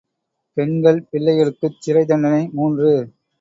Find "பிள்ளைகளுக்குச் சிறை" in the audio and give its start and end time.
1.11-2.05